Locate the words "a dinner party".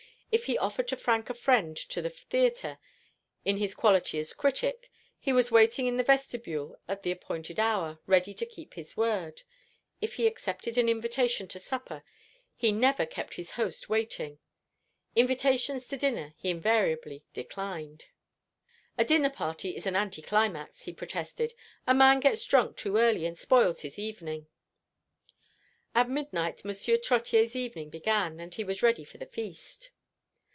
18.97-19.75